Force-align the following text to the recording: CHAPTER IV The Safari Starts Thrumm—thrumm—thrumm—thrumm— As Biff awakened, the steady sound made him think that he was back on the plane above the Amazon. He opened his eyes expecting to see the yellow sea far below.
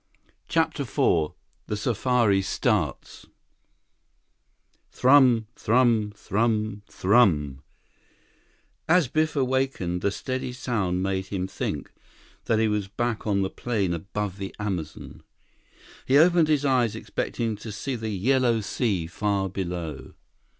CHAPTER 0.47 0.81
IV 0.81 1.33
The 1.67 1.77
Safari 1.77 2.41
Starts 2.41 3.27
Thrumm—thrumm—thrumm—thrumm— 4.91 7.61
As 8.89 9.07
Biff 9.07 9.35
awakened, 9.35 10.01
the 10.01 10.09
steady 10.09 10.53
sound 10.53 11.03
made 11.03 11.27
him 11.27 11.45
think 11.47 11.91
that 12.45 12.57
he 12.57 12.67
was 12.67 12.87
back 12.87 13.27
on 13.27 13.43
the 13.43 13.51
plane 13.51 13.93
above 13.93 14.39
the 14.39 14.55
Amazon. 14.57 15.21
He 16.07 16.17
opened 16.17 16.47
his 16.47 16.65
eyes 16.65 16.95
expecting 16.95 17.55
to 17.57 17.71
see 17.71 17.95
the 17.95 18.09
yellow 18.09 18.59
sea 18.61 19.05
far 19.05 19.49
below. 19.49 20.15